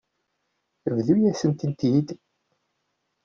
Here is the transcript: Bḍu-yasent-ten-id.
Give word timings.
Bḍu-yasent-ten-id. 0.95 2.07